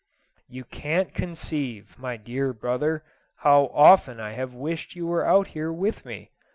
You 0.47 0.63
can't 0.63 1.13
conceive, 1.13 1.93
my 1.99 2.17
dear 2.17 2.53
brother, 2.53 3.03
how 3.45 3.69
often 3.71 4.19
I 4.19 4.31
have 4.33 4.51
wished 4.55 4.95
you 4.95 5.05
were 5.05 5.27
out 5.27 5.49
here 5.49 5.71
with 5.71 6.05
me. 6.05 6.31